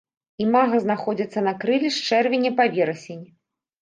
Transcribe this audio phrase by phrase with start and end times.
[0.43, 3.25] Імага знаходзяцца на крыле з чэрвеня па верасень.